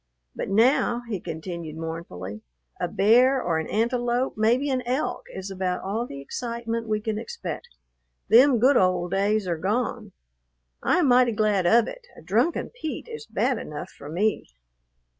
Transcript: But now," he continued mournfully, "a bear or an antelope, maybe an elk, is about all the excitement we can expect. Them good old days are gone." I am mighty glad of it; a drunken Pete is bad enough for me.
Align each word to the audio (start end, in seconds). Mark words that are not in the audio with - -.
But 0.35 0.49
now," 0.49 1.03
he 1.07 1.19
continued 1.19 1.77
mournfully, 1.77 2.41
"a 2.79 2.87
bear 2.87 3.39
or 3.39 3.59
an 3.59 3.67
antelope, 3.69 4.33
maybe 4.35 4.71
an 4.71 4.81
elk, 4.87 5.27
is 5.31 5.51
about 5.51 5.83
all 5.83 6.07
the 6.07 6.19
excitement 6.19 6.87
we 6.87 6.99
can 6.99 7.19
expect. 7.19 7.67
Them 8.27 8.57
good 8.57 8.77
old 8.77 9.11
days 9.11 9.47
are 9.47 9.59
gone." 9.59 10.13
I 10.81 10.97
am 10.97 11.07
mighty 11.07 11.33
glad 11.33 11.67
of 11.67 11.87
it; 11.87 12.07
a 12.17 12.23
drunken 12.23 12.71
Pete 12.71 13.07
is 13.07 13.27
bad 13.27 13.59
enough 13.59 13.91
for 13.91 14.09
me. 14.09 14.47